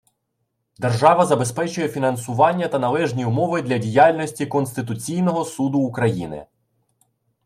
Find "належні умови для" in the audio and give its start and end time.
2.79-3.77